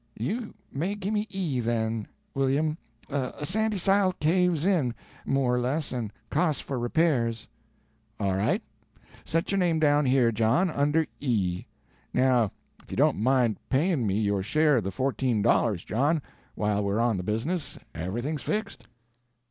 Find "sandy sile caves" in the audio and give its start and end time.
3.45-4.65